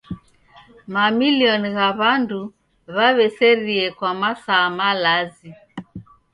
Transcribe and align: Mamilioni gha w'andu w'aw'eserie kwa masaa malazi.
Mamilioni 0.93 1.69
gha 1.77 1.87
w'andu 1.99 2.41
w'aw'eserie 2.95 3.87
kwa 3.97 4.11
masaa 4.21 4.67
malazi. 4.77 5.49